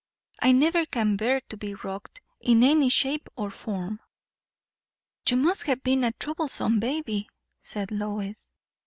I 0.41 0.51
never 0.51 0.87
can 0.87 1.15
bear 1.15 1.41
to 1.41 1.57
be 1.57 1.75
rocked, 1.75 2.21
in 2.39 2.63
any 2.63 2.89
shape 2.89 3.29
or 3.35 3.51
form." 3.51 3.99
"You 5.29 5.37
must 5.37 5.61
have 5.67 5.83
been 5.83 6.03
a 6.03 6.11
troublesome 6.11 6.79
baby," 6.79 7.29
said 7.59 7.91
Lois. 7.91 8.49